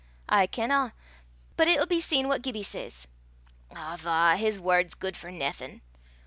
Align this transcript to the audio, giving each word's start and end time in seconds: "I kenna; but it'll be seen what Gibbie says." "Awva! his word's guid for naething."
"I 0.27 0.47
kenna; 0.47 0.93
but 1.55 1.67
it'll 1.67 1.85
be 1.85 1.99
seen 1.99 2.27
what 2.27 2.41
Gibbie 2.41 2.63
says." 2.63 3.07
"Awva! 3.69 4.35
his 4.35 4.59
word's 4.59 4.95
guid 4.95 5.15
for 5.15 5.29
naething." 5.31 5.81